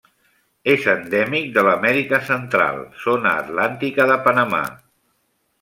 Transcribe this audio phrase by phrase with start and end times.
[0.71, 4.65] És endèmic de l'Amèrica Central: zona atlàntica de Panamà.